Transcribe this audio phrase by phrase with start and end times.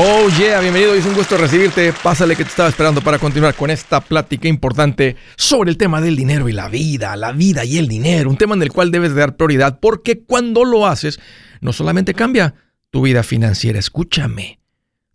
[0.00, 1.92] Oh yeah, bienvenido, es un gusto recibirte.
[1.92, 6.14] Pásale que te estaba esperando para continuar con esta plática importante sobre el tema del
[6.14, 9.16] dinero y la vida, la vida y el dinero, un tema en el cual debes
[9.16, 11.18] dar prioridad porque cuando lo haces,
[11.60, 12.54] no solamente cambia
[12.90, 14.60] tu vida financiera, escúchame,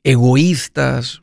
[0.02, 1.22] egoístas,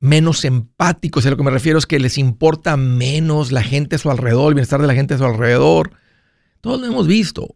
[0.00, 1.24] menos empáticos.
[1.24, 4.48] A lo que me refiero es que les importa menos la gente a su alrededor,
[4.48, 5.92] el bienestar de la gente a su alrededor.
[6.60, 7.54] Todos lo hemos visto.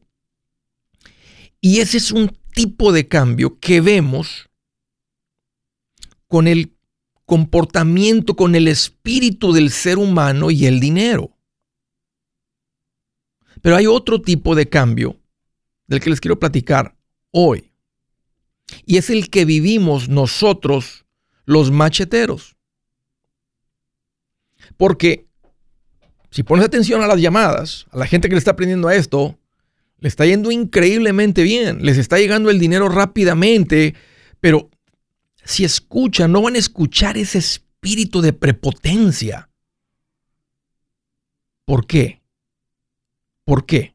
[1.60, 4.48] Y ese es un tipo de cambio que vemos
[6.28, 6.76] con el
[7.24, 11.33] comportamiento, con el espíritu del ser humano y el dinero.
[13.64, 15.18] Pero hay otro tipo de cambio
[15.86, 16.98] del que les quiero platicar
[17.30, 17.72] hoy.
[18.84, 21.06] Y es el que vivimos nosotros,
[21.46, 22.58] los macheteros.
[24.76, 25.30] Porque
[26.30, 29.38] si pones atención a las llamadas, a la gente que le está aprendiendo a esto,
[29.98, 33.94] le está yendo increíblemente bien, les está llegando el dinero rápidamente,
[34.40, 34.68] pero
[35.42, 39.48] si escuchan, no van a escuchar ese espíritu de prepotencia.
[41.64, 42.23] ¿Por qué?
[43.44, 43.94] ¿Por qué?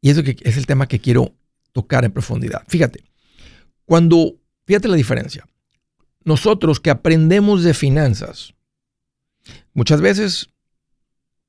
[0.00, 1.34] Y eso es el tema que quiero
[1.72, 2.62] tocar en profundidad.
[2.68, 3.04] Fíjate,
[3.84, 5.46] cuando, fíjate la diferencia.
[6.24, 8.54] Nosotros que aprendemos de finanzas,
[9.72, 10.50] muchas veces,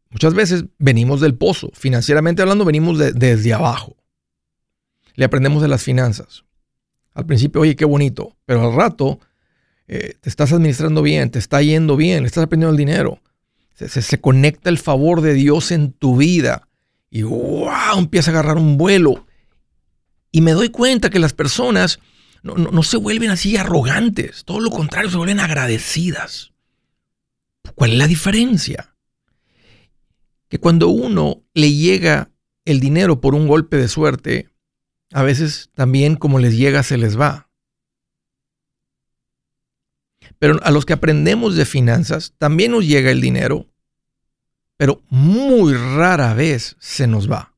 [0.10, 1.70] muchas veces venimos del pozo.
[1.74, 3.96] Financieramente hablando, venimos desde abajo.
[5.16, 6.46] Le aprendemos de las finanzas.
[7.14, 9.20] Al principio, oye, qué bonito, pero al rato
[9.88, 13.22] eh, te estás administrando bien, te está yendo bien, le estás aprendiendo el dinero
[13.88, 16.68] se, conecta el favor de Dios en tu vida
[17.10, 19.26] y wow, empieza a agarrar un vuelo.
[20.32, 22.00] Y me doy cuenta que las personas
[22.44, 26.52] no, no, se vuelven así arrogantes, todo lo contrario, se vuelven agradecidas.
[27.76, 28.96] ¿Cuál es la diferencia?
[30.50, 32.32] Que cuando uno le llega
[32.66, 34.50] el dinero por un golpe de suerte,
[35.12, 37.50] a veces también como les llega se les va.
[40.38, 43.68] Pero a los que aprendemos de finanzas también nos llega el dinero,
[44.80, 47.54] pero muy rara vez se nos va.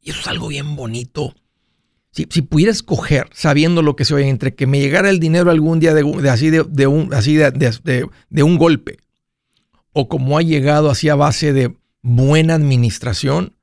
[0.00, 1.34] Y eso es algo bien bonito.
[2.12, 5.50] Si, si pudiera escoger, sabiendo lo que se oye, entre que me llegara el dinero
[5.50, 8.98] algún día de, así, de, un, así de, un golpe,
[9.92, 13.56] o como ha llegado así a base de buena administración,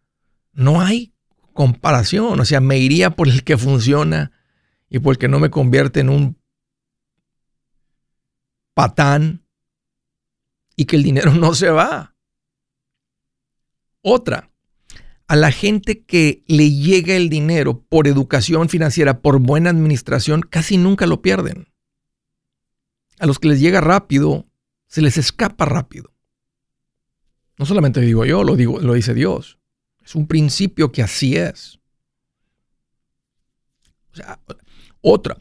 [0.51, 1.13] no hay
[1.53, 2.37] comparación.
[2.37, 4.33] O sea, me iría por el que funciona
[4.89, 6.37] y por el que no me convierte en un
[8.73, 9.45] patán
[10.75, 12.10] y que el dinero no se va.
[14.01, 14.51] Otra,
[15.27, 20.77] a la gente que le llega el dinero por educación financiera, por buena administración, casi
[20.77, 21.69] nunca lo pierden.
[23.19, 24.47] A los que les llega rápido,
[24.87, 26.11] se les escapa rápido.
[27.57, 29.59] No solamente digo yo, lo, digo, lo dice Dios.
[30.03, 31.79] Es un principio que así es.
[34.99, 35.37] otra,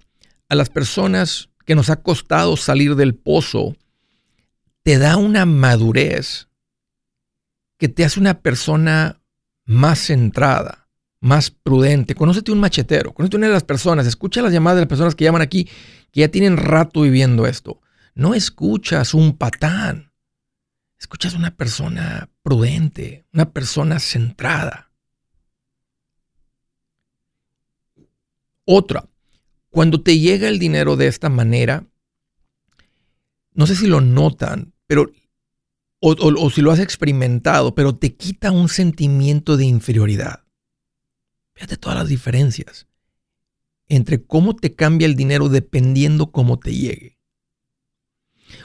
[0.49, 3.75] a las personas que nos ha costado salir del pozo,
[4.83, 6.50] te da una madurez
[7.81, 9.23] que te hace una persona
[9.65, 12.15] más centrada, más prudente.
[12.15, 15.25] Conócete un machetero, conócete una de las personas, escucha las llamadas de las personas que
[15.25, 15.65] llaman aquí,
[16.13, 17.81] que ya tienen rato viviendo esto.
[18.15, 20.13] No escuchas un patán,
[20.99, 24.93] escuchas una persona prudente, una persona centrada.
[28.67, 29.09] Otra,
[29.71, 31.87] cuando te llega el dinero de esta manera,
[33.55, 35.11] no sé si lo notan, pero
[36.01, 40.45] o, si lo has experimentado, pero te quita un sentimiento de inferioridad.
[41.55, 42.87] Fíjate todas las diferencias
[43.89, 47.19] entre cómo te cambia el dinero dependiendo cómo te llegue.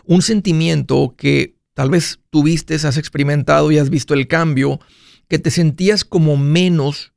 [0.06, 4.80] Un sentimiento que tal vez tuviste, has experimentado y has visto el cambio,
[5.28, 7.14] que te sentías como menos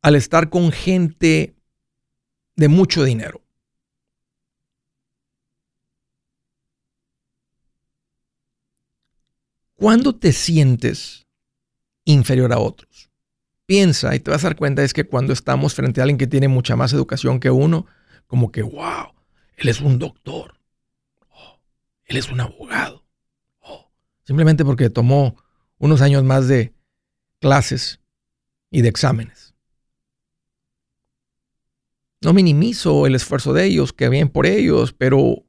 [0.00, 1.56] al estar con gente
[2.56, 3.42] de mucho dinero.
[9.78, 11.28] ¿Cuándo te sientes
[12.04, 13.12] inferior a otros?
[13.64, 16.26] Piensa y te vas a dar cuenta es que cuando estamos frente a alguien que
[16.26, 17.86] tiene mucha más educación que uno,
[18.26, 19.12] como que, wow,
[19.56, 20.58] él es un doctor,
[21.30, 21.60] oh,
[22.06, 23.04] él es un abogado,
[23.60, 23.88] oh,
[24.24, 25.36] simplemente porque tomó
[25.78, 26.74] unos años más de
[27.38, 28.00] clases
[28.72, 29.54] y de exámenes.
[32.20, 35.44] No minimizo el esfuerzo de ellos, que bien por ellos, pero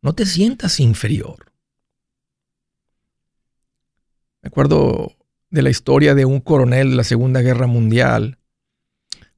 [0.00, 1.53] no te sientas inferior.
[4.44, 5.16] Me acuerdo
[5.48, 8.36] de la historia de un coronel de la Segunda Guerra Mundial,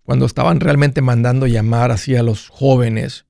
[0.02, 3.24] cuando estaban realmente mandando llamar así a los jóvenes,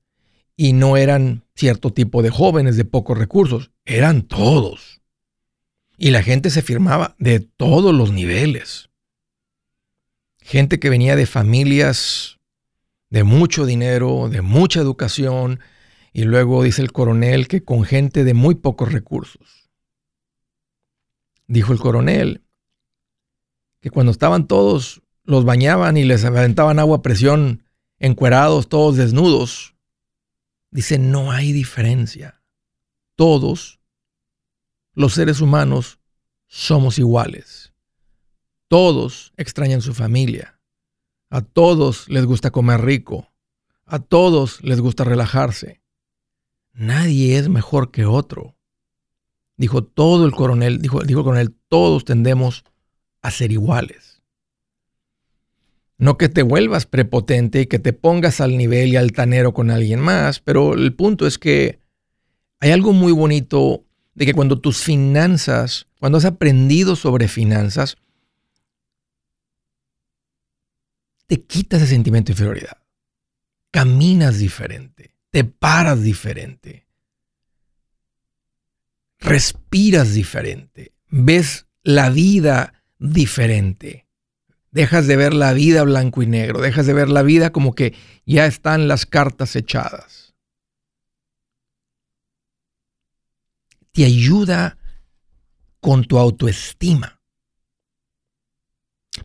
[0.55, 5.01] y no eran cierto tipo de jóvenes de pocos recursos, eran todos.
[5.99, 8.89] Y la gente se firmaba de todos los niveles.
[10.41, 12.39] Gente que venía de familias
[13.11, 15.59] de mucho dinero, de mucha educación,
[16.11, 19.56] y luego dice el coronel que con gente de muy pocos recursos
[21.47, 22.43] dijo el coronel,
[23.79, 27.63] que cuando estaban todos, los bañaban y les aventaban agua a presión,
[27.99, 29.75] encuerados, todos desnudos,
[30.71, 32.41] dice, no hay diferencia.
[33.15, 33.79] Todos,
[34.93, 35.99] los seres humanos,
[36.47, 37.73] somos iguales.
[38.67, 40.59] Todos extrañan su familia.
[41.29, 43.31] A todos les gusta comer rico.
[43.85, 45.81] A todos les gusta relajarse.
[46.73, 48.56] Nadie es mejor que otro.
[49.57, 52.63] Dijo todo el coronel, dijo, dijo el coronel, todos tendemos
[53.23, 54.21] a ser iguales.
[55.97, 59.99] No que te vuelvas prepotente y que te pongas al nivel y altanero con alguien
[59.99, 61.79] más, pero el punto es que
[62.59, 63.83] hay algo muy bonito
[64.13, 67.97] de que cuando tus finanzas, cuando has aprendido sobre finanzas,
[71.25, 72.77] te quitas ese sentimiento de inferioridad.
[73.71, 76.86] Caminas diferente, te paras diferente
[79.19, 84.07] respiras diferente, ves la vida diferente.
[84.71, 87.95] Dejas de ver la vida blanco y negro, dejas de ver la vida como que
[88.25, 90.35] ya están las cartas echadas.
[93.91, 94.77] Te ayuda
[95.79, 97.21] con tu autoestima.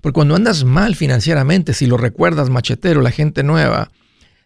[0.01, 3.91] Porque cuando andas mal financieramente, si lo recuerdas, machetero, la gente nueva,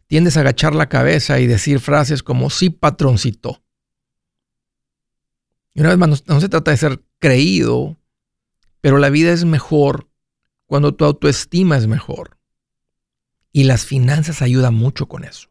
[0.06, 3.62] tiendes a agachar la cabeza y decir frases como sí, patroncito.
[5.76, 7.98] Y una vez más, no, se trata de ser creído,
[8.80, 10.08] pero la vida es mejor
[10.64, 12.38] cuando tu autoestima es mejor.
[13.52, 15.50] Y las finanzas ayudan mucho con eso.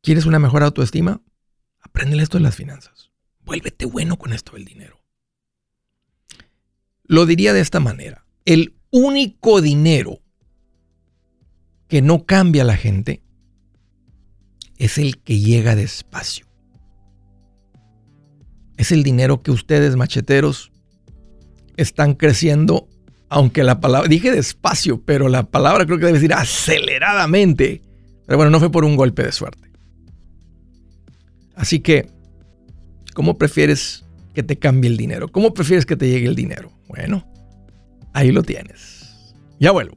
[0.00, 1.22] ¿Quieres una mejor autoestima?
[1.78, 3.12] Aprende esto de las finanzas.
[3.44, 5.00] Vuélvete bueno con esto del dinero.
[7.04, 8.26] Lo diría de esta manera.
[8.44, 10.18] El único dinero
[11.86, 13.22] que no cambia a la gente
[14.78, 16.53] es el que llega despacio
[18.76, 20.72] es el dinero que ustedes, macheteros,
[21.76, 22.88] están creciendo,
[23.28, 27.82] aunque la palabra, dije despacio, pero la palabra creo que debe decir aceleradamente.
[28.26, 29.70] Pero bueno, no fue por un golpe de suerte.
[31.54, 32.08] Así que,
[33.12, 34.04] ¿cómo prefieres
[34.34, 35.28] que te cambie el dinero?
[35.28, 36.72] ¿Cómo prefieres que te llegue el dinero?
[36.88, 37.26] Bueno,
[38.12, 39.34] ahí lo tienes.
[39.60, 39.96] Ya vuelvo.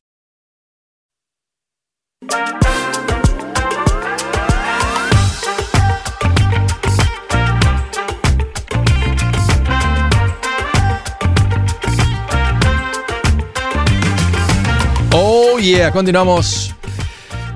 [15.13, 16.73] Oh yeah, continuamos.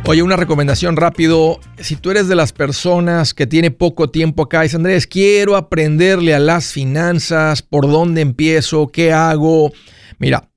[0.07, 1.59] Oye, una recomendación rápido.
[1.79, 6.35] Si tú eres de las personas que tiene poco tiempo acá, dice Andrés, quiero aprenderle
[6.35, 9.71] a las finanzas, por dónde empiezo, qué hago.
[10.19, 10.51] Mira,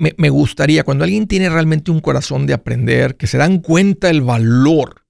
[0.00, 4.22] me, gustaría, cuando alguien tiene realmente un corazón de aprender, que se dan cuenta el
[4.22, 5.04] valor,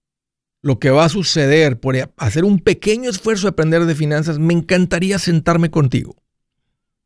[0.63, 4.53] lo que va a suceder por hacer un pequeño esfuerzo de aprender de finanzas, me
[4.53, 6.17] encantaría sentarme contigo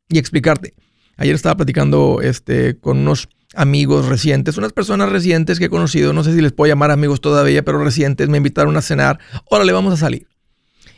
[0.09, 0.73] y explicarte.
[1.15, 6.23] Ayer estaba platicando este, con unos amigos recientes, unas personas recientes que he conocido, no
[6.23, 9.73] sé si les puedo llamar amigos todavía, pero recientes, me invitaron a cenar, ahora le
[9.73, 10.27] vamos a salir.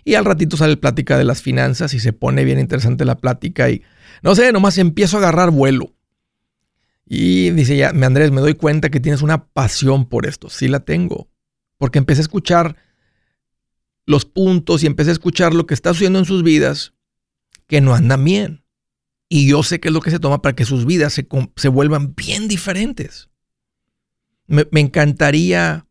[0.06, 3.70] Y al ratito sale plática de las finanzas y se pone bien interesante la plática
[3.70, 3.84] y
[4.24, 5.97] no sé, nomás empiezo a agarrar vuelo.
[7.10, 10.50] Y dice ya, Andrés, me doy cuenta que tienes una pasión por esto.
[10.50, 11.30] Sí la tengo.
[11.78, 12.76] Porque empecé a escuchar
[14.06, 16.94] los puntos y empecé a escuchar lo que está sucediendo en sus vidas
[17.68, 18.64] que no andan bien.
[19.30, 21.68] Y yo sé qué es lo que se toma para que sus vidas se, se
[21.70, 23.30] vuelvan bien diferentes.
[24.48, 25.86] Me, me, encantaría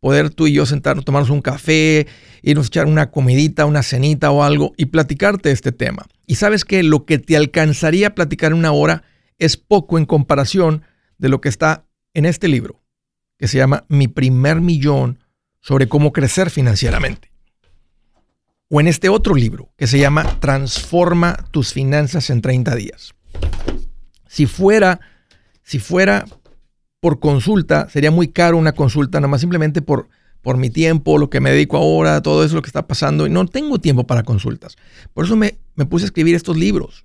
[0.00, 2.06] poder tú y yo sentarnos, tomarnos un café,
[2.42, 6.06] irnos a echar una comidita, una cenita o algo y platicarte este tema.
[6.26, 9.04] Y sabes que lo que te alcanzaría a platicar en una hora
[9.38, 10.82] es poco en comparación
[11.18, 12.82] de lo que está en este libro,
[13.38, 15.18] que se llama Mi primer millón
[15.60, 17.28] sobre cómo crecer financieramente
[18.70, 23.14] o en este otro libro que se llama Transforma tus finanzas en 30 días.
[24.28, 25.00] Si fuera,
[25.62, 26.26] si fuera
[27.00, 30.08] por consulta, sería muy caro una consulta, nada más simplemente por,
[30.42, 33.30] por mi tiempo, lo que me dedico ahora, todo eso lo que está pasando, y
[33.30, 34.76] no tengo tiempo para consultas.
[35.14, 37.04] Por eso me, me puse a escribir estos libros.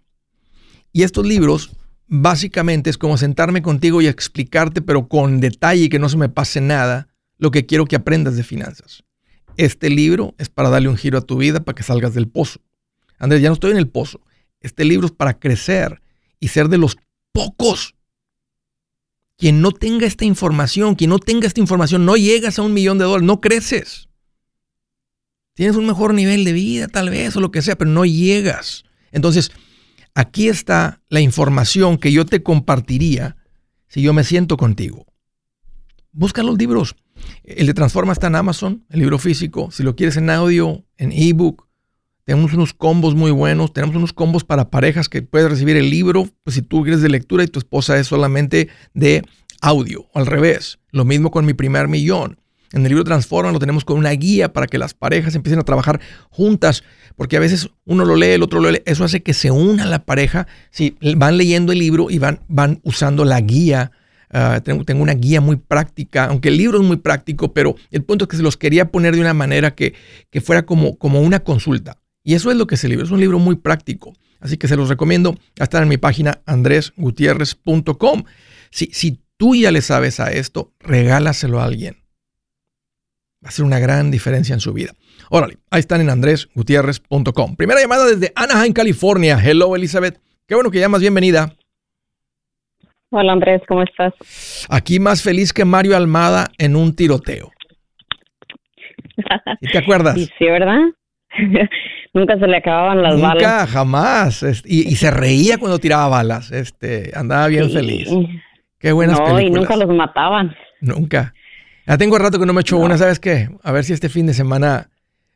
[0.92, 1.72] Y estos libros
[2.16, 6.62] básicamente es como sentarme contigo y explicarte, pero con detalle, que no se me pase
[6.62, 7.08] nada,
[7.40, 9.04] lo que quiero que aprendas de finanzas.
[9.58, 12.62] Este libro es para darle un giro a tu vida para que salgas del pozo.
[13.18, 14.22] Andrés, ya no estoy en el pozo.
[14.62, 16.04] Este libro es para crecer
[16.40, 16.98] y ser de los
[17.32, 17.96] pocos.
[19.36, 23.00] Quien no tenga esta información, quien no tenga esta información, no llegas a un millón
[23.00, 24.08] de dólares, no creces.
[25.56, 28.84] Tienes un mejor nivel de vida, tal vez, o lo que sea, pero no llegas.
[29.12, 29.52] Entonces,
[30.16, 33.38] aquí está la información que yo te compartiría
[33.88, 35.06] si yo me siento contigo.
[36.12, 36.96] Busca los libros.
[37.44, 39.70] El de Transforma está en Amazon, el libro físico.
[39.72, 41.68] Si lo quieres en audio, en ebook,
[42.24, 43.74] tenemos unos combos muy buenos.
[43.74, 47.10] Tenemos unos combos para parejas que puedes recibir el libro, pues si tú quieres de
[47.10, 49.24] lectura y tu esposa es solamente de
[49.62, 50.80] audio, o al revés.
[50.92, 52.40] Lo mismo con mi primer millón.
[52.74, 55.64] En el libro Transforma lo tenemos con una guía para que las parejas empiecen a
[55.64, 56.84] trabajar juntas,
[57.16, 58.82] porque a veces uno lo lee, el otro lo lee.
[58.86, 62.82] Eso hace que se una la pareja si van leyendo el libro y van, van
[62.84, 63.92] usando la guía
[64.36, 68.26] Ah, tengo, una guía muy práctica, aunque el libro es muy práctico, pero el punto
[68.26, 69.94] es que se los quería poner de una manera que,
[70.32, 72.00] que fuera como, como una consulta.
[72.24, 74.14] Y eso es lo que es el libro, es un libro muy práctico.
[74.40, 75.38] Así que se los recomiendo.
[75.56, 78.24] Estar en mi página andresgutierrez.com.
[78.72, 82.03] Si, si tú ya le sabes a esto, regálaselo a alguien.
[83.44, 84.94] Va a ser una gran diferencia en su vida.
[85.30, 87.56] Órale, ahí están en andresgutierrez.com.
[87.56, 89.38] Primera llamada desde Anaheim, California.
[89.44, 90.20] Hello, Elizabeth.
[90.48, 91.02] Qué bueno que llamas.
[91.02, 91.54] Bienvenida.
[93.16, 94.66] Hola Andrés, ¿cómo estás?
[94.70, 97.52] Aquí más feliz que Mario Almada en un tiroteo.
[99.72, 100.18] ¿Te acuerdas?
[100.40, 100.80] Sí, ¿verdad?
[102.14, 103.36] Nunca se le acababan las balas.
[103.36, 104.64] Nunca, jamás.
[104.66, 106.52] Y, se reía cuando tiraba balas.
[106.52, 108.10] Este, andaba bien feliz.
[108.80, 109.48] Qué buenas no, películas.
[109.48, 110.56] y nunca los mataban.
[110.82, 111.34] Nunca.
[111.86, 113.50] Ya tengo rato que no me echo una, ¿sabes qué?
[113.64, 114.90] A ver si este fin de semana,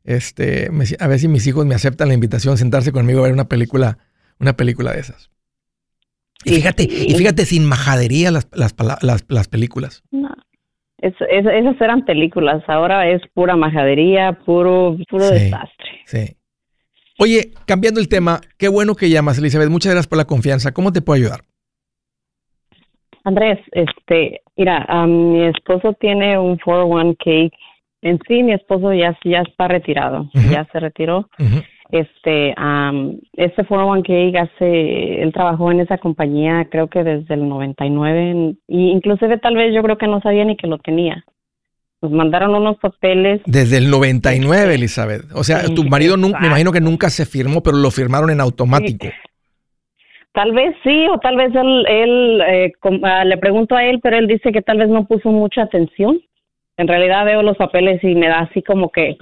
[0.03, 3.33] este, a ver si mis hijos me aceptan la invitación a sentarse conmigo a ver
[3.33, 3.97] una película,
[4.39, 5.29] una película de esas.
[6.45, 8.73] Y fíjate, y fíjate sin majadería las, las,
[9.27, 10.03] las, películas.
[10.11, 10.29] No,
[10.99, 15.33] Es, es- esas eran películas, ahora es pura majadería, puro, puro Sí.
[15.33, 15.87] desastre.
[16.05, 16.37] Sí.
[17.19, 19.69] Oye, cambiando el tema, qué bueno que llamas, Elizabeth.
[19.69, 20.71] Muchas gracias por la confianza.
[20.71, 21.43] ¿Cómo te puedo ayudar?
[23.27, 27.51] Andrés, este, mira, am, mi esposo tiene un 401k.
[28.01, 31.29] En sí, mi esposo ya, ya está retirado, ya se retiró.
[31.91, 38.55] Este, am, este 401k hace, él trabajó en esa compañía creo que desde el 99
[38.67, 41.25] y inclusive tal vez yo creo que no sabía ni que lo tenía.
[42.01, 43.41] Nos mandaron unos papeles.
[43.45, 45.23] Desde el 99, Elizabeth.
[45.33, 48.39] O sea, tu marido nunca, me imagino que nunca se firmó, pero lo firmaron en
[48.39, 49.07] automático.
[50.33, 53.99] Tal vez sí, o tal vez él, él eh, com- ah, le pregunto a él,
[54.03, 56.19] pero él dice que tal vez no puso mucha atención.
[56.77, 59.17] En realidad veo los papeles y me da así como que,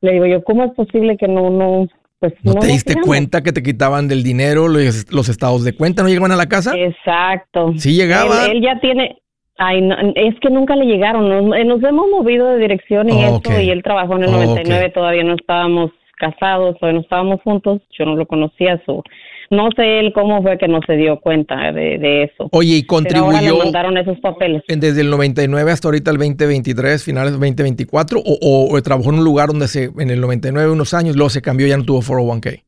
[0.00, 1.86] le digo yo, ¿cómo es posible que no, no,
[2.18, 3.06] pues ¿No, te diste fijamos?
[3.06, 6.02] cuenta que te quitaban del dinero los, los estados de cuenta?
[6.02, 6.72] ¿No llegaban a la casa?
[6.74, 7.74] Exacto.
[7.76, 8.46] Sí llegaba.
[8.46, 9.18] Él, él ya tiene,
[9.58, 13.22] ay, no, es que nunca le llegaron, nos, eh, nos hemos movido de dirección y
[13.22, 14.94] Oh, eso, y él trabajó en el Oh, 99, ok.
[14.94, 19.02] todavía no estábamos casados, todavía no estábamos juntos, yo no lo conocía, so,
[19.50, 22.48] no sé él cómo fue que no se dio cuenta de, de eso.
[22.52, 24.62] Oye, ¿y Pero ahora le contribuyó mandaron esos papeles.
[24.68, 28.18] desde el 99 hasta ahorita el 2023, finales del 2024?
[28.20, 31.30] ¿O, o- o trabajó en un lugar donde se, en el 99 unos años, luego
[31.30, 32.62] se cambió y ya no tuvo 401k?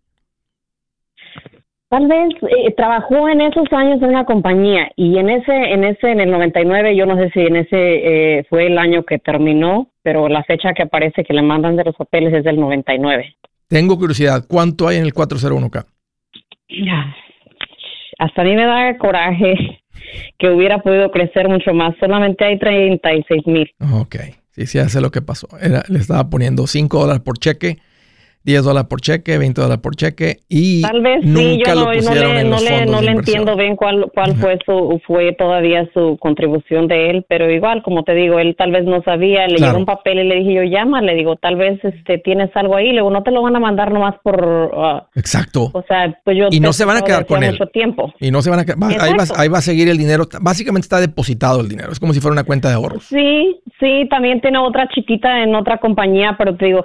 [1.88, 6.10] Tal vez eh, trabajó en esos años en una compañía y en ese, en ese,
[6.10, 9.88] en el 99, yo no sé si en ese eh, fue el año que terminó,
[10.02, 13.36] pero la fecha que aparece que le mandan de los papeles es del 99.
[13.68, 15.84] Tengo curiosidad, ¿cuánto hay en el 401k?
[16.68, 17.14] Ya.
[18.18, 19.54] Hasta a mí me da coraje
[20.38, 21.94] que hubiera podido crecer mucho más.
[22.00, 23.70] Solamente hay 36 mil.
[23.92, 24.16] Ok,
[24.52, 25.48] sí, sí, sé lo que pasó.
[25.60, 27.78] Era- le estaba poniendo 5 dólares por cheque,
[28.46, 31.80] 10 dólares por cheque, 20 dólares por cheque y Tal vez sí, nunca yo lo
[31.80, 35.32] no, no le, en no le, no le entiendo bien cuál, cuál fue su fue
[35.32, 39.46] todavía su contribución de él, pero igual, como te digo, él tal vez no sabía,
[39.48, 39.72] le Claro.
[39.72, 42.76] llegó un papel y le dije yo, llama, le digo, tal vez este tienes algo
[42.76, 45.70] ahí, le digo, no te lo van a mandar nomás por, ah, Exacto.
[45.74, 47.50] o sea, pues yo Y no se van a quedar con él.
[47.52, 48.12] mucho tiempo.
[48.20, 48.80] Y no se van a quedar.
[48.80, 50.24] va- ahí, va, ahí va a seguir el dinero.
[50.40, 51.90] Básicamente está depositado el dinero.
[51.90, 53.04] Es como si fuera una cuenta de ahorros.
[53.06, 56.84] Sí, sí, también tiene otra chiquita en otra compañía, pero te digo,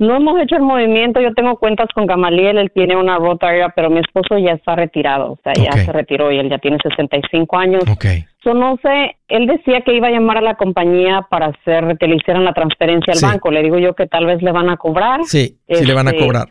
[0.00, 1.20] no hemos hecho el movimiento.
[1.20, 5.32] Yo tengo cuentas con Gamaliel, él tiene una Rotaria, pero mi esposo ya está retirado,
[5.32, 7.82] o sea, ya se retiró y él ya tiene 65 años.
[7.88, 8.04] Ok.
[8.42, 12.08] So, no sé, él decía que iba a llamar a la compañía para hacer que
[12.08, 13.26] le hicieran la transferencia al Sí.
[13.26, 13.50] banco.
[13.50, 15.20] Le digo yo que tal vez le van a cobrar.
[15.24, 16.48] Sí, sí le van a Este- cobrar.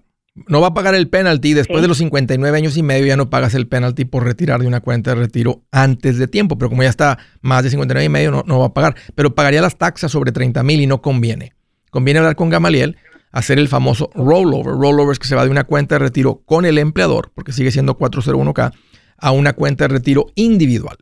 [0.47, 1.53] No va a pagar el penalty.
[1.53, 1.81] Después Sí.
[1.81, 4.79] de los 59 años y medio ya no pagas el penalty por retirar de una
[4.79, 6.57] cuenta de retiro antes de tiempo.
[6.57, 8.93] Pero como ya está más de 59 y medio, no, no va a pagar.
[9.15, 11.51] Pero pagaría las taxas sobre 30 mil y no conviene.
[11.89, 12.95] Conviene hablar con Gamaliel,
[13.31, 14.73] hacer el famoso rollover.
[14.75, 17.71] Rollover es que se va de una cuenta de retiro con el empleador, porque sigue
[17.71, 18.73] siendo 401k,
[19.17, 20.97] a una cuenta de retiro individual.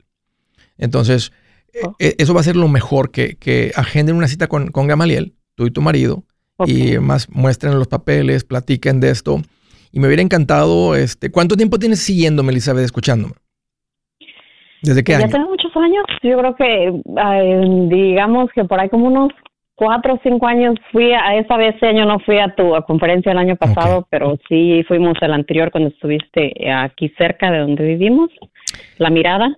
[0.77, 1.31] Entonces,
[1.83, 1.95] Oh.
[1.99, 5.35] eh, eso va a ser lo mejor que, que agenden una cita con, con Gamaliel,
[5.53, 6.23] tú y tu marido,
[6.65, 9.41] y más muestren los papeles, platiquen de esto.
[9.91, 13.35] Y me hubiera encantado, este, ¿cuánto tiempo tienes siguiéndome, Elizabeth, escuchándome?
[14.81, 15.29] ¿Desde qué ya año?
[15.29, 16.05] tengo muchos años.
[16.23, 19.29] Yo creo que, ay, digamos que por ahí como unos
[19.77, 22.81] cuatro o cinco años fui a esa vez, este año no fui a tu a
[22.83, 27.85] conferencia el año pasado, pero sí fuimos el anterior cuando estuviste aquí cerca de donde
[27.85, 28.29] vivimos,
[28.97, 29.55] La Mirada.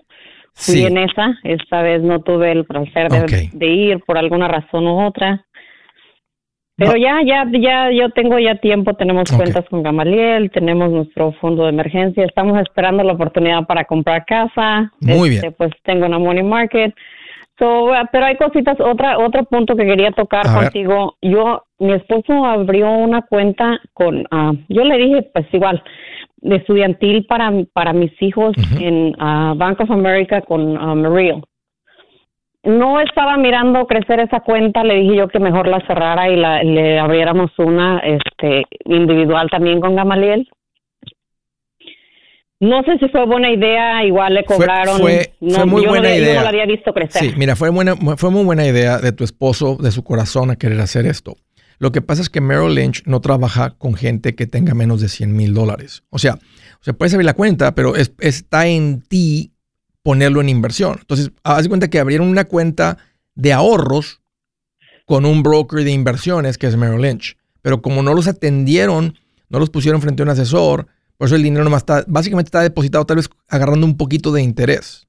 [0.54, 0.86] Fui Sí.
[0.86, 3.08] en esa, esta vez no tuve el placer
[3.54, 5.46] de, ir por alguna razón u otra.
[6.76, 11.64] Pero ya, ya, ya, yo tengo ya tiempo, tenemos cuentas con Gamaliel, tenemos nuestro fondo
[11.64, 14.92] de emergencia, estamos esperando la oportunidad para comprar casa.
[15.00, 15.56] Muy Este, bien.
[15.58, 16.94] Pues tengo una money market.
[17.60, 20.64] So, uh, pero hay cositas, otra, otro punto que quería tocar A ver.
[20.64, 21.16] contigo.
[21.22, 25.84] Yo, mi esposo abrió una cuenta con, ah, yo le dije, pues igual,
[26.38, 31.44] de estudiantil para, para mis hijos en ah, Bank of America con ah, Merrill.
[32.64, 36.64] No estaba mirando crecer esa cuenta, le dije yo que mejor la cerrara y la,
[36.64, 40.48] le abriéramos una este, individual también con Gamaliel.
[42.62, 45.00] No sé si fue buena idea, igual le cobraron.
[45.00, 46.36] fue- no, fue muy yo no buena le- Yo idea.
[46.36, 47.22] no la había visto crecer.
[47.22, 50.58] Sí, mira, fue, buena, fue muy buena idea de tu esposo, de su corazón, a
[50.58, 51.38] querer hacer esto.
[51.78, 55.08] Lo que pasa es que Merrill Lynch no trabaja con gente que tenga menos de
[55.08, 56.04] 100 mil dólares.
[56.10, 59.54] O sea, o sea, puedes abrir la cuenta, pero es- está en ti
[60.04, 60.98] ponerlo en inversión.
[61.00, 62.98] Entonces, haz de cuenta que abrieron una cuenta
[63.36, 64.20] de ahorros
[65.06, 67.38] con un broker de inversiones que es Merrill Lynch.
[67.62, 69.16] Pero como no los atendieron,
[69.48, 70.88] no los pusieron frente a un asesor,
[71.20, 74.42] por eso el dinero nomás está, básicamente está depositado tal vez agarrando un poquito de
[74.42, 75.06] interés.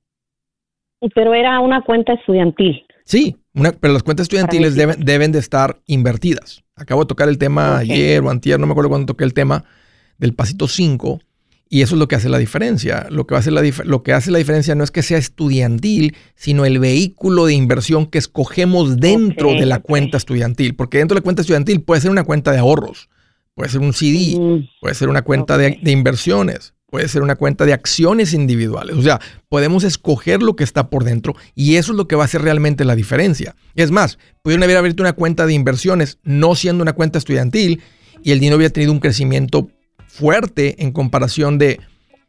[1.15, 2.83] Pero era una cuenta estudiantil.
[3.05, 6.63] Sí, una- pero las cuentas estudiantiles deben, deben de estar invertidas.
[6.75, 9.65] Acabo de tocar el tema ayer o antier, no me acuerdo cuándo toqué el tema
[10.19, 11.21] del pasito 5
[11.73, 13.07] Y eso es lo que hace la diferencia.
[13.11, 16.65] Lo que, hace la, lo que hace la diferencia no es que sea estudiantil, sino
[16.65, 20.75] el vehículo de inversión que escogemos dentro de la cuenta estudiantil.
[20.75, 23.09] Porque dentro de la cuenta estudiantil puede ser una cuenta de ahorros,
[23.61, 27.75] puede ser un CD, puede ser una cuenta de, inversiones, puede ser una cuenta de
[27.75, 28.97] acciones individuales.
[28.97, 29.21] O sea,
[29.51, 32.41] podemos escoger lo que está por dentro y eso es lo que va a hacer
[32.41, 33.55] realmente la diferencia.
[33.75, 37.83] Es más, pudieron haber abierto una cuenta de inversiones no siendo una cuenta estudiantil
[38.23, 39.69] y el dinero hubiera tenido un crecimiento
[40.07, 41.81] fuerte en comparación de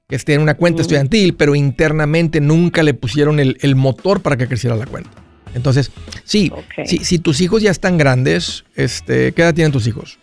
[0.10, 4.50] que esté en una cuenta estudiantil, pero internamente nunca le pusieron el, motor para que
[4.50, 5.12] creciera la cuenta.
[5.56, 5.94] Entonces,
[6.26, 6.52] sí,
[6.84, 10.20] si, tus hijos ya están grandes, este, ¿qué edad tienen tus hijos?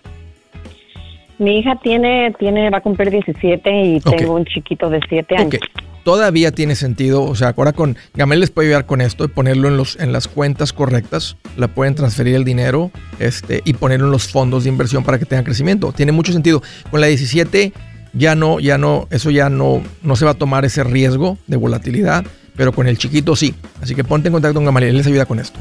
[1.38, 5.60] Mi hija tiene, tiene, va a cumplir 17 y tengo un chiquito de 7 años
[6.08, 7.22] todavía tiene sentido.
[7.22, 10.10] O sea, ahora con Gamel les puede ayudar con esto y ponerlo en, los, en
[10.10, 11.36] las cuentas correctas.
[11.58, 15.26] La pueden transferir el dinero este, y ponerlo en los fondos de inversión para que
[15.26, 15.92] tenga crecimiento.
[15.92, 16.62] Tiene mucho sentido.
[16.90, 17.74] Con la 17
[18.14, 21.58] ya no, ya no, eso ya no, no se va a tomar ese riesgo de
[21.58, 22.24] volatilidad,
[22.56, 23.54] pero con el chiquito sí.
[23.82, 25.60] Así que ponte en contacto con Gamaliel, él les ayuda con esto.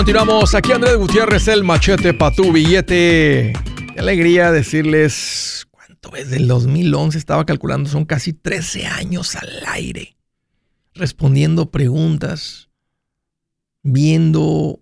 [0.00, 3.52] Continuamos aquí Andrés Gutiérrez, el machete para tu billete.
[3.92, 10.16] Qué alegría decirles cuánto es del 2011, estaba calculando, son casi 13 años al aire,
[10.94, 12.70] respondiendo preguntas,
[13.82, 14.80] viendo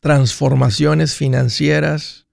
[0.00, 2.26] transformaciones financieras.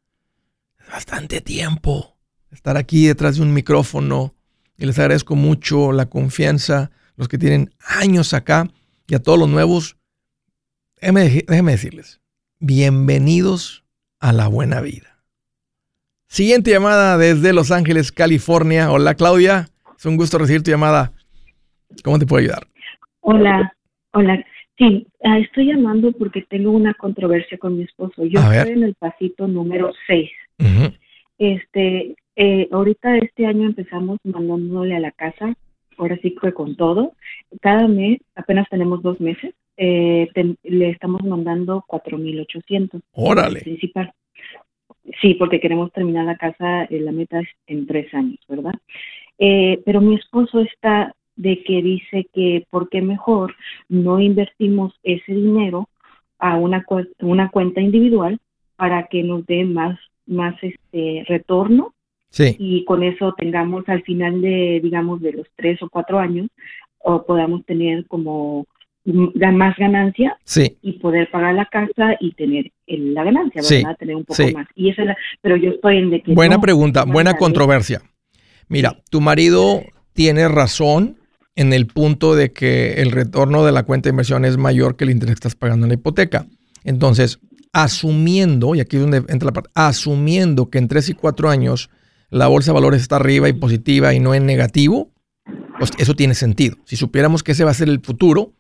[0.92, 2.18] bastante tiempo
[2.50, 4.34] estar aquí detrás de un micrófono
[4.80, 8.68] y les agradezco mucho la confianza, los que tienen años acá
[9.08, 9.99] y a todos los nuevos
[11.02, 12.22] déjeme, decirles,
[12.60, 13.86] bienvenidos
[14.20, 15.18] a la buena vida.
[16.28, 18.92] Siguiente llamada desde Los Ángeles, California.
[18.92, 21.14] Hola Claudia, es un gusto recibir tu llamada.
[22.04, 22.68] ¿Cómo te puedo ayudar?
[23.22, 23.74] Hola,
[24.12, 24.46] hola.
[24.78, 28.26] Sí, ah, estoy llamando porque tengo una controversia con mi esposo.
[28.26, 30.30] Yo estoy en el pasito número 6.
[31.38, 35.54] Este, eh, ahorita este año empezamos mandándole a la casa,
[35.98, 37.14] ahora sí que con todo.
[37.62, 40.30] Cada mes, apenas tenemos dos meses, eh,
[40.64, 43.02] le estamos mandando 4.800.
[43.14, 43.62] Órale.
[43.62, 44.12] Principal.
[45.22, 48.74] Sí, porque queremos terminar la casa, eh, la meta es en tres años, ¿verdad?
[49.38, 53.56] Eh, pero mi esposo está de que dice que por qué mejor
[53.88, 55.88] no invertimos ese dinero
[56.40, 56.86] a una,
[57.22, 58.38] una cuenta individual
[58.76, 61.94] para que nos dé más, más este retorno
[62.30, 62.58] sí.
[62.60, 66.50] y con eso tengamos al final de, digamos, de los tres o cuatro años,
[66.98, 68.68] o podamos tener como
[69.06, 70.38] da más ganancia
[70.82, 73.98] y poder pagar la casa y tener la ganancia, ¿verdad?
[73.98, 74.68] Tener un poco más.
[74.76, 78.02] Y esa pero yo estoy en de que Buena pregunta, buena controversia.
[78.68, 79.82] Mira, tu marido
[80.14, 81.18] tiene razón
[81.56, 85.06] en el punto de que el retorno de la cuenta de inversión es mayor que
[85.06, 86.46] el interés que estás pagando en la hipoteca.
[86.84, 87.40] Entonces,
[87.74, 91.90] asumiendo, y aquí es donde entra la parte, asumiendo que en tres y cuatro años
[92.30, 95.12] la bolsa de valores está arriba y positiva y no en negativo,
[95.78, 96.78] pues eso tiene sentido.
[96.86, 98.54] Si supiéramos que ese va a ser el futuro,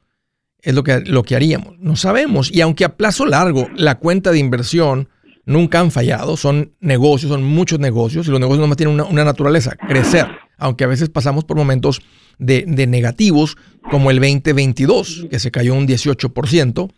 [0.62, 1.78] es lo que, lo que haríamos.
[1.80, 2.52] No sabemos.
[2.52, 5.10] Y aunque a plazo largo la cuenta de inversión
[5.46, 9.76] nunca han fallado, son negocios, son muchos negocios, y los negocios nomás tienen una, naturaleza,
[9.76, 10.28] crecer.
[10.58, 12.02] Aunque a veces pasamos por momentos
[12.38, 13.58] de, negativos,
[13.90, 16.92] como el 2022, que se cayó un 18%,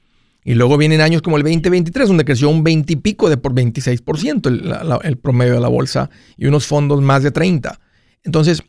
[0.43, 3.53] y luego vienen años como el 2023, donde creció un 20 y pico de por
[3.53, 7.77] 26% el, el promedio de la bolsa, y unos fondos más de 30%.
[8.23, 8.63] Entonces,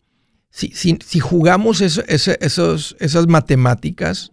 [0.51, 4.33] si, si, si jugamos esos, esas matemáticas,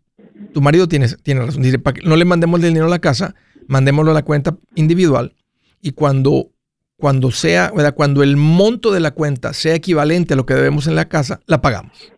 [0.54, 1.62] tu marido tiene, tiene razón.
[1.62, 3.36] Dice, no le mandemos el dinero a la casa,
[3.68, 5.36] mandémoslo a la cuenta individual.
[5.82, 6.52] Y cuando
[7.00, 7.72] cuando sea.
[7.96, 11.40] Cuando el monto de la cuenta sea equivalente a lo que debemos en la casa,
[11.48, 12.12] la pagamos.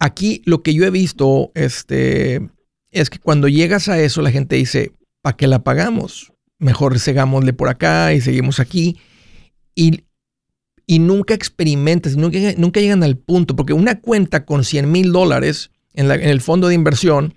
[0.00, 2.50] Aquí lo que yo he visto este,
[2.90, 6.32] es que cuando llegas a eso, la gente dice, ¿para qué la pagamos?
[6.58, 8.98] Mejor segámosle por acá y seguimos aquí.
[9.74, 10.04] Y,
[10.86, 15.70] y nunca experimentas, nunca, nunca llegan al punto, porque una cuenta con 100 mil dólares
[15.94, 17.34] en, el fondo de inversión,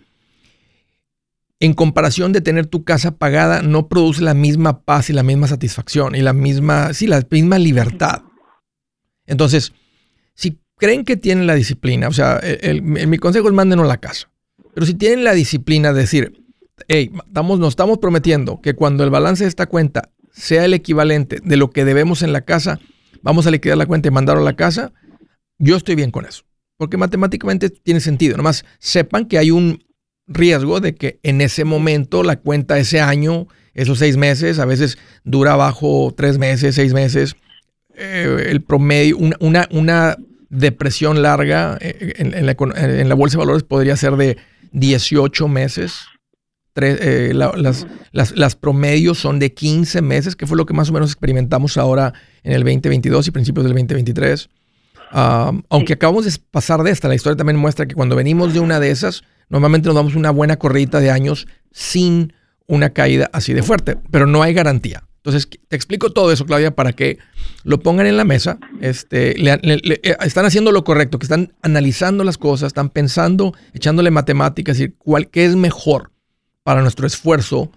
[1.59, 5.47] en comparación de tener tu casa pagada, no produce la misma paz y la misma
[5.47, 8.23] satisfacción y la misma, sí, la misma libertad.
[9.25, 9.73] Entonces,
[10.35, 12.41] si creen que tienen la disciplina, o sea,
[12.81, 14.29] mi consejo es mándenos la casa.
[14.73, 16.43] Pero si tienen la disciplina de decir,
[16.87, 21.39] hey, estamos, nos estamos prometiendo que cuando el balance de esta cuenta sea el equivalente
[21.43, 22.79] de lo que debemos en la casa,
[23.21, 24.91] vamos a liquidar la cuenta y mandarlo a la casa,
[25.59, 26.43] yo estoy bien con eso.
[26.77, 28.38] Porque matemáticamente tiene sentido.
[28.38, 29.83] Nomás sepan que hay un
[30.27, 34.97] riesgo de que en ese momento la cuenta ese año, esos seis meses, a veces
[35.23, 37.36] dura bajo tres meses, seis meses,
[37.95, 40.17] eh, el promedio, una, una,
[40.49, 44.38] depresión larga eh, en, la, bolsa de valores podría ser de
[44.71, 46.05] 18 meses.
[46.75, 51.12] Eh, las, las, promedios son de 15 meses, que fue lo que más o menos
[51.12, 54.49] experimentamos ahora en el 2022 y principios del 2023.
[55.13, 58.80] Aunque acabamos de pasar de esta, la historia también muestra que cuando venimos de una
[58.80, 59.23] de esas,
[59.54, 62.34] Normalmente nos damos una buena corrida de años sin
[62.65, 65.04] una caída así de fuerte, pero no hay garantía.
[65.17, 67.17] Entonces, te explico todo eso, Claudia, para que
[67.63, 68.58] lo pongan en la mesa.
[68.82, 74.80] Este, eh, están haciendo lo correcto, que están analizando las cosas, están pensando, echándole matemáticas,
[74.80, 76.12] y cuál, qué es mejor
[76.63, 77.71] para nuestro esfuerzo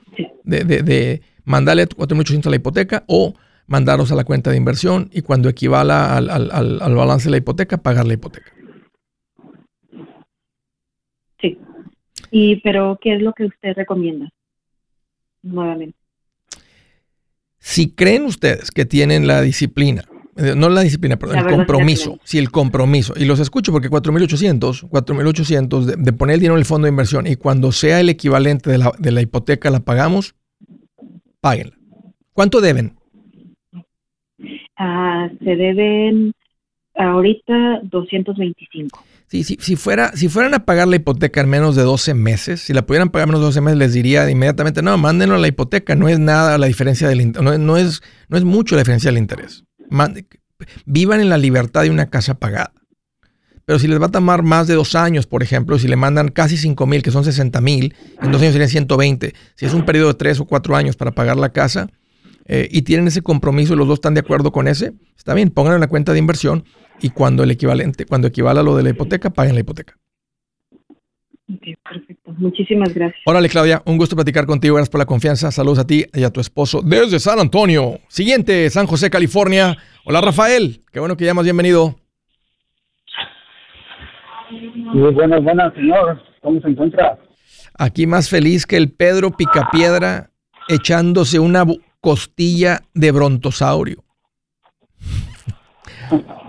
[0.44, 3.34] de, de, de mandarle 4.800 a la hipoteca o
[3.66, 7.78] mandarlos a la cuenta de inversión y cuando equivala al, al balance de la hipoteca,
[7.78, 8.52] pagar la hipoteca.
[12.30, 14.28] Y, pero, ¿qué es lo que usted recomienda?
[15.42, 15.96] Nuevamente.
[17.58, 20.04] Si creen ustedes que tienen la disciplina,
[20.36, 24.88] eh, no la disciplina, perdón, el compromiso, sí, el compromiso, y los escucho porque 4.800,
[24.88, 28.08] 4.800 de, de poner el dinero en el fondo de inversión y cuando sea el
[28.08, 30.34] equivalente de la, de la hipoteca la pagamos,
[31.40, 31.76] páguenla.
[32.32, 32.96] ¿Cuánto deben?
[34.76, 36.32] Ah, se deben
[36.94, 39.04] ahorita 225.
[39.28, 42.72] Sí, si, fuera, si fueran a pagar la hipoteca en menos de 12 meses, si
[42.72, 45.96] la pudieran pagar en menos de 12 meses, les diría inmediatamente, no, mándenlo la hipoteca,
[45.96, 49.18] no es nada la diferencia del no, no, es, no es mucho la diferencia del
[49.18, 49.64] interés.
[50.84, 52.72] vivan en la libertad de una casa pagada.
[53.64, 56.28] Pero si les va a tomar más de dos años, por ejemplo, si le mandan
[56.28, 59.34] casi 5 mil, que son 60 mil, en dos años serían 120.
[59.56, 61.88] Si es un periodo de tres o cuatro años para pagar la casa
[62.46, 65.50] eh, y tienen ese compromiso y los dos están de acuerdo con ese, está bien,
[65.50, 66.64] pónganlo en la cuenta de inversión
[67.00, 69.96] y cuando el equivalente, cuando equivala lo de la hipoteca, paguen la hipoteca.
[71.48, 72.32] Ok, perfecto.
[72.38, 73.20] Muchísimas gracias.
[73.24, 74.74] Órale, Claudia, un gusto platicar contigo.
[74.74, 75.52] Gracias por la confianza.
[75.52, 78.00] Saludos a ti y a tu esposo desde San Antonio.
[78.08, 79.76] Siguiente, San José, California.
[80.04, 80.80] Hola, Rafael.
[80.92, 81.44] Qué bueno que llamas.
[81.44, 81.94] Bienvenido.
[84.92, 86.20] Muy buenas, buenas, señor.
[86.42, 87.18] ¿Cómo se encuentra?
[87.78, 90.30] Aquí más feliz que el Pedro Picapiedra
[90.68, 91.64] echándose una
[92.00, 94.04] costilla de brontosaurio.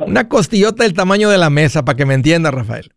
[0.05, 2.91] Una costillota del tamaño de la mesa, para que me entienda, Rafael.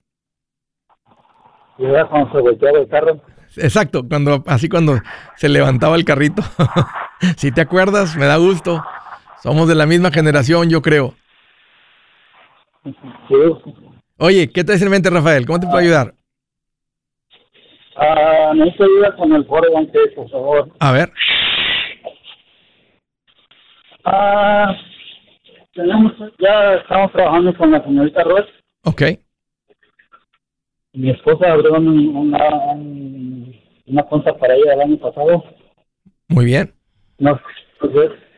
[1.76, 3.20] cuando se volteaba el carro?
[3.56, 4.98] Exacto, cuando, así cuando
[5.36, 6.42] se levantaba el carrito.
[7.36, 8.82] si te acuerdas, me da gusto.
[9.42, 11.14] Somos de la misma generación, yo creo.
[14.18, 15.46] Oye, ¿qué te dice en mente, Rafael?
[15.46, 16.14] ¿Cómo te puedo ayudar?
[17.96, 19.68] Ah, necesito ayuda con el foro
[20.14, 20.68] por favor.
[20.78, 21.12] A ver.
[24.04, 24.74] Ah,
[25.74, 28.46] tenemos, ya estamos trabajando con la señorita Ross.
[28.84, 29.02] Ok.
[30.92, 32.48] Mi esposa abrió una,
[33.86, 35.44] una cuenta para ella el año pasado.
[36.28, 36.72] Muy bien.
[37.18, 37.38] Nos,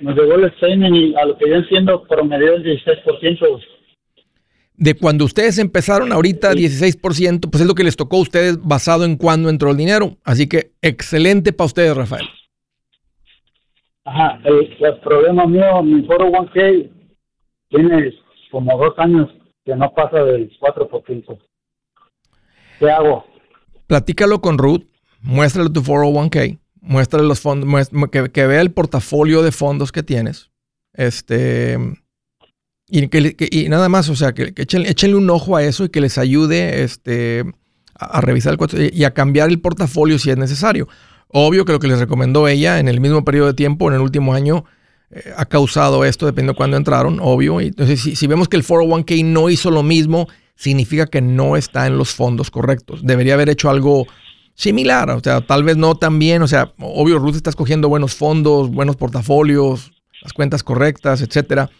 [0.00, 3.60] nos llegó el statement y a lo que yo entiendo promedio el 16%.
[4.76, 9.04] De cuando ustedes empezaron ahorita, 16%, pues es lo que les tocó a ustedes basado
[9.04, 10.16] en cuándo entró el dinero.
[10.24, 12.26] Así que excelente para ustedes, Rafael.
[14.04, 16.90] Ajá, el, problema mío, mi 401k
[17.68, 18.12] tiene
[18.50, 19.28] como dos años
[19.64, 21.38] que no pasa del 4%.
[22.78, 23.24] ¿Qué hago?
[23.86, 24.82] Platícalo con Ruth,
[25.20, 30.50] muéstrale tu 401k, muéstrale los fondos, que, vea el portafolio de fondos que tienes.
[30.94, 31.78] Este.
[32.88, 36.18] Y, que, nada más, o sea, que, échenle, un ojo a eso y que les
[36.18, 37.44] ayude este,
[37.94, 40.88] a, revisar el y a cambiar el portafolio si es necesario.
[41.32, 44.00] Obvio que lo que les recomendó ella en el mismo periodo de tiempo, en el
[44.02, 44.64] último año,
[45.10, 47.60] eh, ha causado esto, dependiendo de cuándo entraron, obvio.
[47.60, 51.96] Entonces, si, vemos que el 401k no hizo lo mismo, significa que no está en
[51.96, 53.00] los fondos correctos.
[53.02, 54.06] Debería haber hecho algo
[54.54, 58.14] similar, o sea, tal vez no tan bien, o sea, obvio, Ruth está escogiendo buenos
[58.14, 59.92] fondos, buenos portafolios,
[60.22, 61.70] las cuentas correctas, etcétera.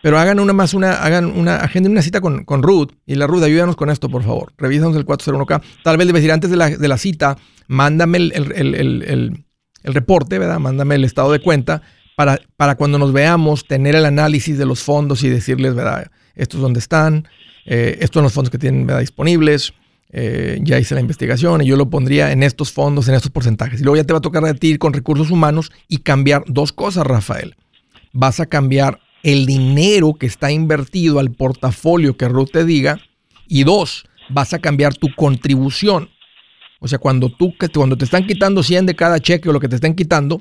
[0.00, 2.92] pero hagan una más una, hagan una, agenda una cita con, con, Ruth.
[3.06, 4.52] Y la Ruth, ayúdanos con esto, por favor.
[4.56, 5.62] Revísanos el 401k.
[5.82, 7.36] Tal vez debes decir antes de la, de la cita,
[7.72, 9.44] mándame el, el, el,
[9.82, 10.60] el, reporte, ¿verdad?
[10.60, 11.82] Mándame el estado de cuenta
[12.16, 16.10] para, para cuando nos veamos, tener el análisis de los fondos y decirles, ¿verdad?
[16.34, 17.26] Estos dónde están,
[17.64, 19.00] eh, estos son los fondos que tienen ¿verdad?
[19.00, 19.72] disponibles.
[20.14, 23.80] Eh, ya hice la investigación y yo lo pondría en estos fondos, en estos porcentajes.
[23.80, 27.06] Y luego ya te va a tocar a con recursos humanos y cambiar dos cosas,
[27.06, 27.56] Rafael.
[28.12, 32.98] Vas a cambiar el dinero que está invertido al portafolio que Ruth te diga.
[33.48, 36.10] Y dos, vas a cambiar tu contribución.
[36.82, 39.68] O sea, cuando, tú, cuando te están quitando 100 de cada cheque o lo que
[39.68, 40.40] te estén quitando,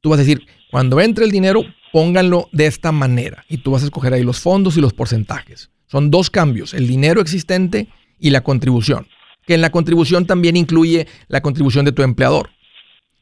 [0.00, 3.44] tú vas a decir, cuando entre el dinero, pónganlo de esta manera.
[3.46, 5.70] Y tú vas a escoger ahí los fondos y los porcentajes.
[5.88, 9.06] Son dos cambios, el dinero existente y la contribución.
[9.46, 12.48] Que en la contribución también incluye la contribución de tu empleador.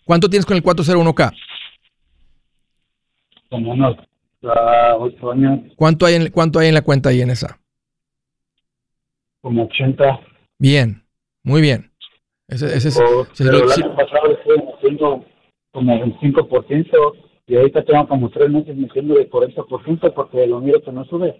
[0.05, 1.37] ¿Cuánto tienes con el 401k?
[3.49, 3.97] Como unos
[4.43, 5.61] uh, años.
[5.75, 7.59] ¿Cuánto hay, en, ¿Cuánto hay en la cuenta ahí en esa?
[9.41, 10.21] Como 80.
[10.57, 11.03] Bien,
[11.43, 11.90] muy bien.
[12.51, 12.91] Ese, ese,
[13.39, 15.25] pero, el año pasado estoy haciendo
[15.73, 17.13] como 25%
[17.47, 21.37] y ahorita tengo como tres meses metiendo de 40% porque lo miro que no sube.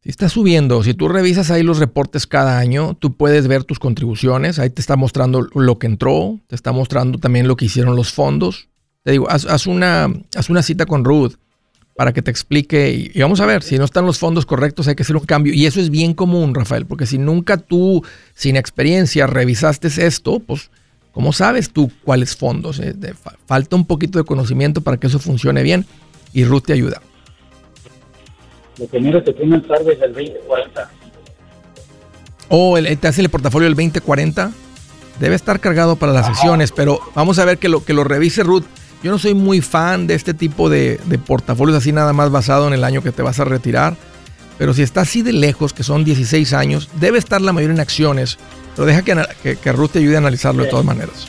[0.00, 3.78] Si está subiendo, si tú revisas ahí los reportes cada año, tú puedes ver tus
[3.78, 7.96] contribuciones, ahí te está mostrando lo que entró, te está mostrando también lo que hicieron
[7.96, 8.68] los fondos.
[9.02, 11.34] Te digo, haz, una, haz una cita con Ruth
[11.98, 14.94] para que te explique y, vamos a ver, si no están los fondos correctos hay
[14.94, 15.52] que hacer un cambio.
[15.52, 20.70] Y eso es bien común, Rafael, porque si nunca tú, sin experiencia, revisaste esto, pues,
[21.10, 22.78] ¿cómo sabes tú cuáles fondos?
[22.78, 22.94] Eh,
[23.46, 25.86] falta un poquito de conocimiento para que eso funcione bien
[26.32, 27.02] y Ruth te ayuda.
[28.78, 30.90] Lo que miro que tiene tarde es el 2040.
[32.48, 34.52] Oh, ¿te hace el portafolio del 2040?
[35.18, 38.44] Debe estar cargado para las sesiones, pero vamos a ver que lo, que lo revise
[38.44, 38.66] Ruth.
[39.02, 42.74] Yo no soy muy fan de este tipo de, portafolios así nada más basado en
[42.74, 43.96] el año que te vas a retirar.
[44.58, 47.80] Pero si está así de lejos, que son 16 años, debe estar la mayoría en
[47.80, 48.38] acciones.
[48.74, 51.28] Pero deja que, que Ruth te ayude a analizarlo de todas maneras.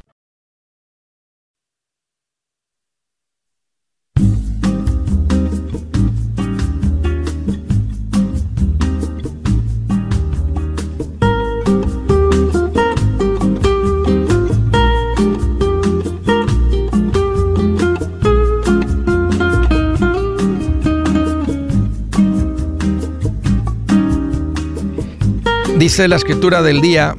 [25.81, 27.15] Dice la escritura del día.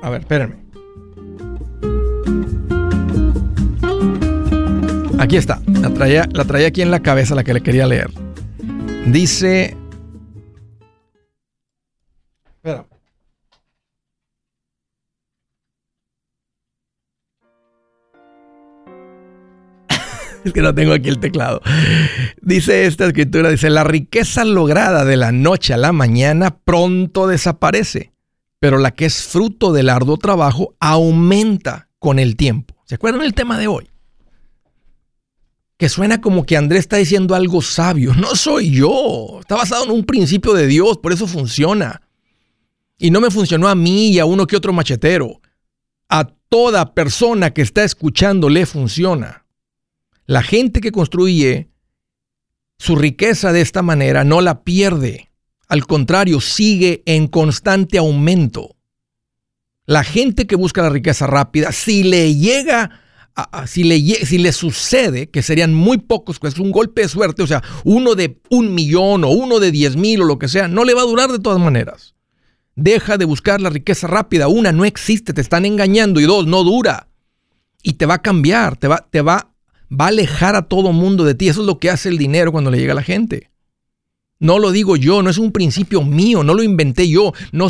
[0.00, 0.56] A ver, espérenme.
[5.18, 5.60] Aquí está.
[5.66, 8.10] La traía, la traía aquí en la cabeza la que le quería leer.
[9.08, 9.76] Dice.
[20.48, 21.60] es que no tengo aquí el teclado.
[22.40, 28.12] Dice esta escritura, dice, la riqueza lograda de la noche a la mañana pronto desaparece,
[28.60, 32.74] pero la que es fruto del arduo trabajo aumenta con el tiempo.
[32.84, 33.88] ¿Se acuerdan el tema de hoy?
[35.78, 38.14] Que suena como que Andrés está diciendo algo sabio.
[38.14, 39.38] No soy yo.
[39.40, 42.02] Está basado en un principio de Dios, por eso funciona.
[42.98, 45.40] Y no me funcionó a mí y a uno que otro machetero.
[46.08, 49.43] A toda persona que está escuchando le funciona.
[50.26, 51.68] La gente que construye
[52.78, 55.30] su riqueza de esta manera no la pierde.
[55.68, 58.76] Al contrario, sigue en constante aumento.
[59.86, 63.00] La gente que busca la riqueza rápida, si le llega,
[63.66, 67.42] si, le, si le sucede, que serían muy pocos, que es un golpe de suerte,
[67.42, 70.68] o sea, uno de un millón o uno de diez mil o lo que sea,
[70.68, 72.14] no le va a durar de todas maneras.
[72.76, 74.48] Deja de buscar la riqueza rápida.
[74.48, 76.18] Una, no existe, te están engañando.
[76.18, 77.08] Y dos, no dura.
[77.82, 79.53] y te va a cambiar, te va, te va,
[79.90, 81.48] va a alejar a todo mundo de ti.
[81.48, 83.50] Eso es lo que hace el dinero cuando le llega a la gente.
[84.40, 87.32] No lo digo yo, no es un principio mío, no lo inventé yo.
[87.52, 87.68] No,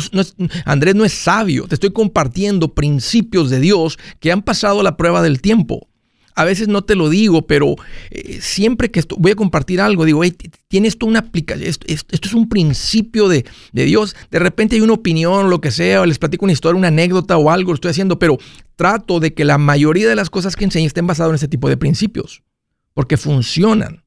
[0.65, 5.21] Andrés no es sabio, te estoy compartiendo principios de Dios que han pasado la prueba
[5.21, 5.87] del tiempo.
[6.35, 7.75] A veces no te lo digo, pero
[8.11, 10.21] eh, siempre que voy a compartir algo, digo,
[10.67, 14.15] tienes esto una aplicación, esto, es un principio de, de, Dios.
[14.31, 17.37] De repente hay una opinión, lo que sea, o les platico una historia, una anécdota
[17.37, 18.37] o algo, lo estoy haciendo, pero
[18.75, 21.69] trato de que la mayoría de las cosas que enseño estén basadas en ese tipo
[21.69, 22.43] de principios,
[22.93, 24.05] porque funcionan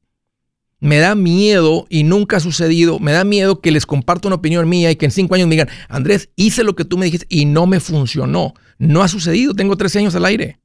[0.79, 4.67] me da miedo y nunca ha sucedido, me da miedo que les comparta una opinión
[4.67, 7.27] mía y que en cinco años me digan, Andrés, hice lo que tú me dijiste
[7.29, 8.53] y no me funcionó.
[8.77, 10.59] No ha sucedido, tengo 13 años al aire.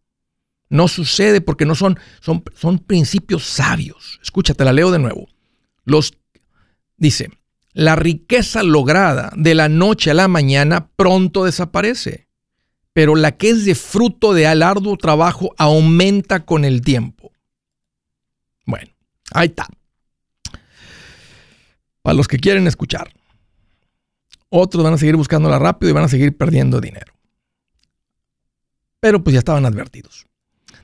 [0.69, 4.19] No sucede porque no son, son, son principios sabios.
[4.23, 5.29] Escúchate, la leo de nuevo.
[5.85, 6.15] Los,
[6.97, 7.31] dice,
[7.73, 12.29] la riqueza lograda de la noche a la mañana pronto desaparece,
[12.93, 17.33] pero la que es de fruto de arduo trabajo aumenta con el tiempo.
[18.65, 18.91] Bueno,
[19.33, 19.69] ahí está
[22.05, 23.11] para los que quieren escuchar.
[24.51, 27.15] Otros van a seguir buscándola rápido y van a seguir perdiendo dinero.
[29.01, 30.27] Pero pues ya estaban advertidos.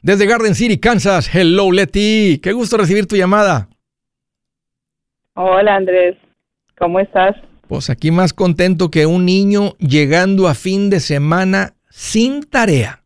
[0.02, 3.68] Desde Garden City, Kansas, hello Leti, qué gusto recibir tu llamada.
[5.34, 6.16] Hola Andrés,
[6.78, 7.36] ¿cómo estás?
[7.68, 13.02] Pues aquí más contento que un niño llegando a fin de semana sin tarea.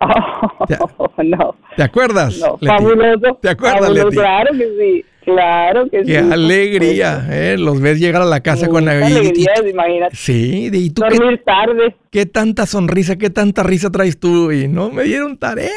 [0.00, 1.54] Oh, no.
[1.76, 2.38] ¿Te acuerdas?
[2.38, 3.38] No, fabuloso.
[3.42, 4.16] ¿Te acuerdas, Leti?
[4.16, 5.04] Claro que sí.
[5.24, 6.12] Claro que qué sí.
[6.12, 7.56] Qué alegría, ¿eh?
[7.56, 10.16] Los ves llegar a la casa con la alegría, imagínate.
[10.16, 11.96] Sí, y tú Dormir qué, tarde.
[12.10, 15.70] Qué tanta sonrisa, qué tanta risa traes tú y no me dieron tarea.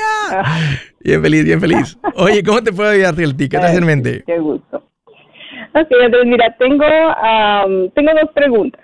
[1.00, 1.98] Bien feliz, bien feliz.
[2.16, 4.24] Oye, ¿cómo te puedo ayudar, el ¿Qué traes en mente?
[4.26, 4.78] Qué gusto.
[4.78, 6.86] Ok, entonces mira, tengo,
[7.94, 8.82] tengo dos preguntas.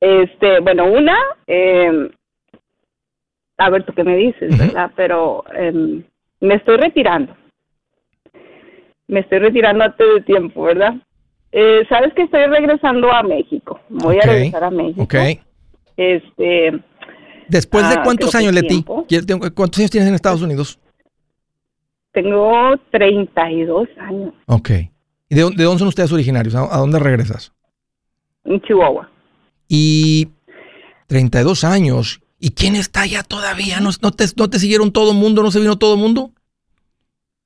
[0.00, 2.10] Este, bueno, una, eh,
[3.58, 4.90] a ver tú qué me dices, ¿verdad?
[4.96, 6.02] Pero eh,
[6.40, 7.34] me estoy retirando
[9.10, 10.94] me estoy retirando antes de tiempo, ¿verdad?
[11.52, 13.80] Eh, Sabes que estoy regresando a México.
[13.88, 15.02] Voy a regresar a México.
[15.02, 15.14] Ok.
[15.96, 16.80] Este.
[17.48, 18.84] ¿Después de ah, cuántos años, Leti?
[18.84, 20.78] ¿Cuántos años tienes en Estados Unidos?
[22.12, 24.32] Tengo 32 años.
[24.46, 24.70] Ok.
[25.28, 26.54] ¿Y de, dónde son ustedes originarios?
[26.54, 27.52] ¿A, dónde regresas?
[28.44, 29.10] En Chihuahua.
[29.68, 30.28] Y
[31.08, 32.20] 32 años.
[32.38, 33.80] ¿Y quién está allá todavía?
[33.80, 35.42] ¿No, no, te, ¿No te siguieron todo el mundo?
[35.42, 36.32] ¿No se vino todo el mundo?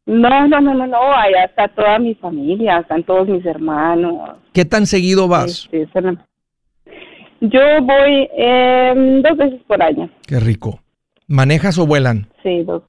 [0.06, 4.36] No, no, no, no, no, allá está toda mi familia, están todos mis hermanos.
[4.52, 5.68] ¿Qué tan seguido vas?
[5.72, 6.00] Este,
[7.40, 10.10] yo voy eh, dos veces por año.
[10.26, 10.80] Qué rico.
[11.26, 12.26] ¿Manejas o vuelan?
[12.42, 12.82] Sí, dos.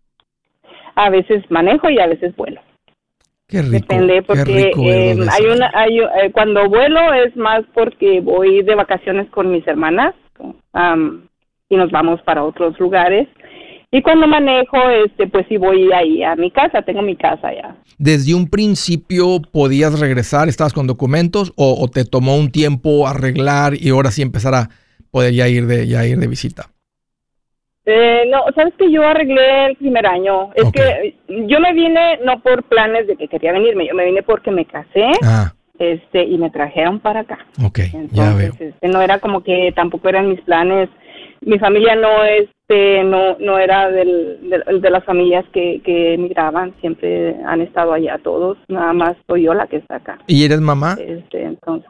[0.95, 2.61] A veces manejo y a veces vuelo.
[3.47, 3.71] Qué rico.
[3.71, 9.29] Depende porque eh, hay una, hay, eh, cuando vuelo es más porque voy de vacaciones
[9.29, 10.15] con mis hermanas
[11.69, 13.27] y nos vamos para otros lugares
[13.91, 17.75] y cuando manejo, este, pues sí voy ahí a mi casa, tengo mi casa ya.
[17.97, 23.89] ¿Desde un principio podías regresar, estabas con documentos o, te tomó un tiempo arreglar y
[23.89, 24.69] ahora sí empezar a
[25.11, 26.69] poder ya ir de, ya ir de visita?
[27.85, 30.49] Eh, no, sabes que yo arreglé el primer año.
[30.55, 31.15] Es que
[31.47, 34.65] yo me vine no por planes de que quería venirme, yo me vine porque me
[34.65, 35.11] casé.
[35.23, 35.53] Ah.
[35.77, 37.45] Este, y me trajeron para acá.
[37.61, 37.79] Ok,
[38.11, 38.53] ya veo.
[38.57, 40.89] Este, no era como que tampoco eran mis planes
[41.45, 44.39] mi familia no este no no era del,
[44.81, 49.53] de las familias que, que emigraban siempre han estado allá todos nada más soy yo
[49.53, 50.19] la que está acá.
[50.27, 51.89] Y eres mamá este entonces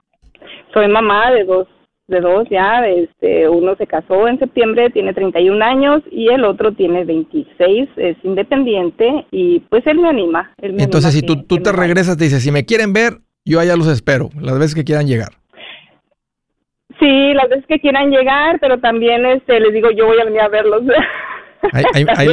[0.73, 1.67] soy mamá de dos
[2.07, 6.73] de dos ya este uno se casó en septiembre tiene 31 años y el otro
[6.73, 12.17] tiene 26 es independiente y pues él me anima entonces si tú, tú te regresas
[12.17, 15.29] te dices si me quieren ver yo allá los espero las veces que quieran llegar
[17.05, 20.41] Sí, las veces que quieran llegar, pero también este, les digo, yo voy a venir
[20.41, 20.81] a verlos.
[21.71, 22.27] Ahí,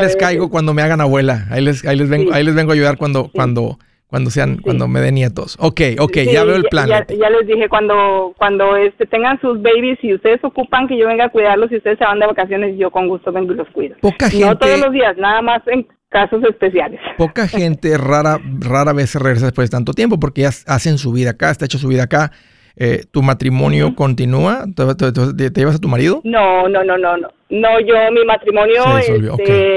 [0.00, 1.46] les, caigo cuando me hagan abuela.
[1.50, 3.78] Ahí les, ahí les vengo, ahí les vengo a ayudar cuando, cuando,
[4.08, 5.56] cuando sean, cuando me den nietos.
[5.60, 6.88] Ok, ok, ya veo el plan.
[6.88, 11.26] Ya, les dije cuando, cuando este, tengan sus babies, si ustedes ocupan que yo venga
[11.26, 13.96] a cuidarlos, si ustedes se van de vacaciones, yo con gusto vengo y los cuido.
[14.00, 14.46] Poca gente.
[14.46, 17.00] No todos los días, nada más en casos especiales.
[17.18, 21.12] Poca gente rara, rara vez se regresa después de tanto tiempo porque ya hacen su
[21.12, 22.32] vida acá, está hecho su vida acá
[22.78, 24.66] eh, ¿Tu matrimonio continúa?
[24.76, 26.20] ¿Te, llevas a tu marido?
[26.24, 27.28] No, no, no, no, no.
[27.48, 29.16] No, yo, mi matrimonio se,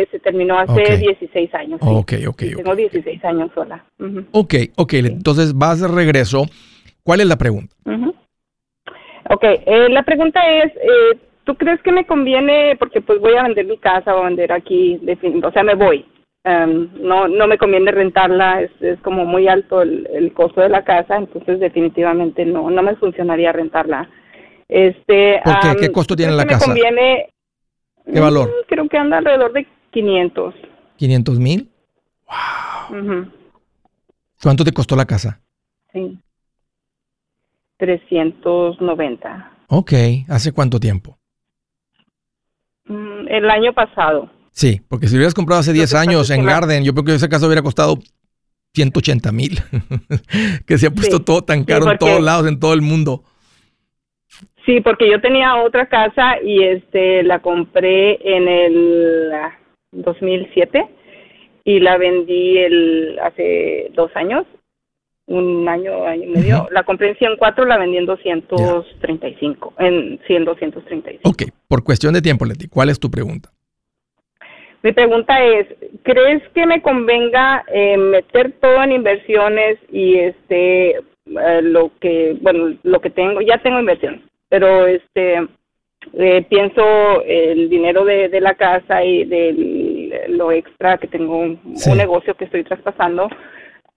[0.02, 1.80] este, terminó hace 16 años.
[1.82, 2.44] Ok, ok.
[2.58, 3.86] Tengo 16 años sola.
[4.32, 4.94] Ok, ok.
[4.94, 6.46] Entonces vas de regreso.
[7.04, 7.74] ¿Cuál es la pregunta?
[9.30, 13.44] Ok, eh, la pregunta es, eh, ¿tú crees que me conviene, porque pues voy a
[13.44, 15.00] vender mi casa, o a vender aquí,
[15.44, 16.04] o sea, me voy,
[16.46, 20.70] Em, no no me conviene rentarla es, es como muy alto el, el, costo de
[20.70, 24.10] la casa entonces definitivamente no no me funcionaría rentarla
[24.70, 25.76] este ¿Por qué?
[25.82, 26.66] ¿Qué costo tiene la me casa?
[26.68, 27.28] conviene
[28.14, 28.50] ¿Qué valor?
[28.50, 30.56] Mm, creo que anda alrededor de 500.
[30.98, 31.70] ¿500 mil?
[32.28, 33.32] Wow.
[34.42, 35.42] ¿Cuánto te costó la casa?
[35.94, 36.20] Sí.
[37.78, 39.52] 390.
[39.68, 39.94] Ok,
[40.28, 41.18] ¿hace cuánto tiempo?
[42.86, 44.30] Mm, el año pasado.
[44.52, 47.48] Sí, porque si hubieras comprado hace 10 años en Garden, yo creo que ese caso
[47.48, 48.00] hubiera costado
[48.74, 49.60] 180 mil,
[50.66, 53.24] que se ha puesto todo tan caro en todos lados, en todo el mundo.
[54.66, 59.32] Sí, porque yo tenía otra casa y este la compré en el
[59.92, 60.86] 2007
[61.64, 64.46] y la vendí el hace dos años,
[65.26, 66.68] un año, año y medio.
[66.72, 71.30] La compré en 104, la vendí en 235, en 100, 235.
[71.30, 73.50] Ok, por cuestión de tiempo, Leti, ¿cuál es tu pregunta?
[74.82, 75.68] Mi pregunta es,
[76.04, 82.76] ¿crees que me convenga eh, meter todo en inversiones y este eh, lo que bueno
[82.84, 85.48] lo que tengo ya tengo inversión, pero este
[86.14, 91.60] eh, pienso el dinero de, de, la casa y de lo extra que tengo un,
[91.96, 93.30] negocio que estoy traspasando.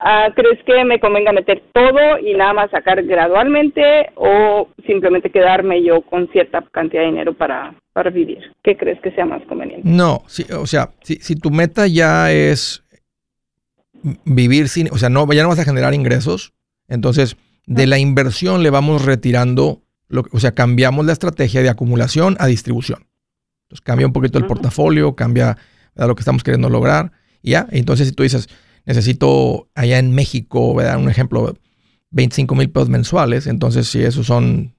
[0.04, 5.84] Ah, ¿Crees que me convenga meter todo y nada más sacar gradualmente o simplemente quedarme
[5.84, 8.38] yo con cierta cantidad de dinero para, para vivir?
[8.64, 9.88] ¿Qué crees que sea más conveniente?
[9.88, 10.24] No,
[10.56, 12.82] o sea, si, si tu meta ya es
[14.24, 16.52] vivir sin, o sea, no, ya no vas a generar ingresos,
[16.88, 17.36] entonces
[17.66, 22.48] de la inversión le vamos retirando, lo, o sea, cambiamos la estrategia de acumulación a
[22.48, 23.06] distribución.
[23.66, 25.56] Entonces cambia un poquito el portafolio, cambia
[25.94, 28.48] lo que estamos queriendo lograr, y ya, entonces si tú dices,
[28.84, 31.54] necesito allá en México, dar un ejemplo,
[32.10, 34.74] 25 mil pesos mensuales, entonces si esos son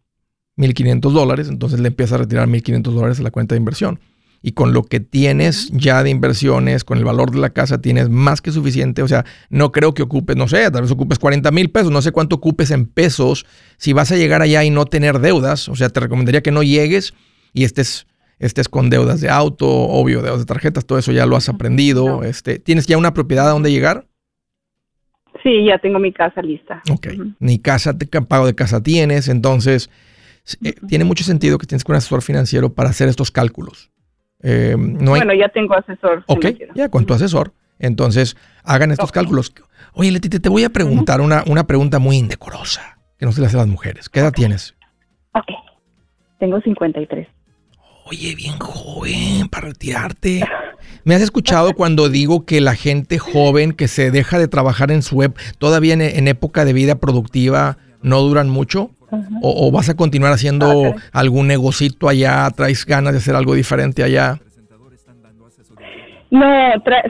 [0.58, 4.00] 1.500 dólares, entonces le empieza a retirar 1.500 dólares a la cuenta de inversión.
[4.46, 8.10] Y con lo que tienes ya de inversiones, con el valor de la casa, tienes
[8.10, 9.02] más que suficiente.
[9.02, 12.02] O sea, no creo que ocupes, no sé, tal vez ocupes 40 mil pesos, no
[12.02, 13.46] sé cuánto ocupes en pesos.
[13.78, 16.62] Si vas a llegar allá y no tener deudas, o sea, te recomendaría que no
[16.62, 17.14] llegues
[17.54, 18.06] y estés,
[18.46, 22.24] estés con deudas de auto, obvio, deudas de tarjetas, todo eso ya lo has aprendido.
[22.24, 24.06] Este, ¿Tienes ya una propiedad a dónde llegar?
[25.42, 26.82] Sí, ya tengo mi casa lista.
[26.92, 27.08] Ok.
[27.40, 27.96] Ni casa,
[28.28, 29.90] pago de casa tienes, entonces
[30.64, 33.92] eh, tiene mucho sentido que tienes un asesor financiero para hacer estos cálculos.
[34.42, 36.24] Eh, bueno, ya tengo asesor.
[36.28, 37.54] Ok, ya con tu asesor.
[37.80, 39.54] Entonces, hagan estos cálculos.
[39.94, 43.48] Oye, Leti, te voy a preguntar una, una pregunta muy indecorosa que no se le
[43.48, 44.10] hace a las mujeres.
[44.10, 44.76] ¿Qué edad tienes?
[45.34, 45.48] Ok,
[46.40, 47.28] tengo 53.
[48.14, 50.44] Oye, bien joven para retirarte.
[51.04, 55.02] ¿Me has escuchado cuando digo que la gente joven que se deja de trabajar en
[55.02, 58.92] su web todavía en época de vida productiva no duran mucho?
[59.42, 62.48] o, vas a continuar haciendo algún negocito allá?
[62.56, 64.40] ¿Traes ganas de hacer algo diferente allá?
[66.30, 66.46] No,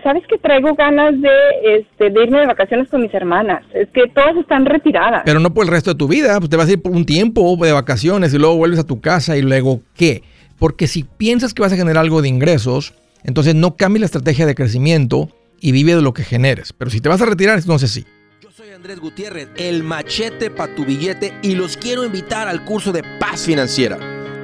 [0.04, 3.66] sabes que traigo ganas de, este, de irme de vacaciones con mis hermanas.
[3.74, 5.24] Es que todas están retiradas.
[5.26, 6.40] Pero no por el resto de tu vida.
[6.40, 9.02] Pues te vas a ir por un tiempo de vacaciones y luego vuelves a tu
[9.02, 10.24] casa y luego ¿qué?
[10.64, 12.94] Porque si piensas que vas a generar algo de ingresos,
[13.26, 16.72] entonces no cambie la estrategia de crecimiento y vive de lo que generes.
[16.72, 18.06] Pero si te vas a retirar, entonces sí.
[18.74, 23.42] Andrés Gutiérrez, el machete para tu billete y los quiero invitar al curso de paz
[23.42, 24.00] financiera.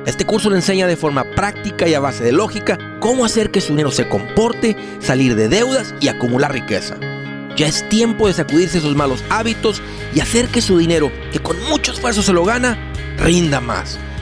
[0.06, 3.62] Este curso le enseña de forma práctica y a base de lógica cómo hacer que
[3.62, 6.98] su dinero se comporte, salir de deudas y acumular riqueza.
[7.56, 9.82] Ya es tiempo de sacudirse esos malos hábitos
[10.14, 12.78] y hacer que su dinero, que con mucho esfuerzo se lo gana,
[13.20, 13.98] rinda más.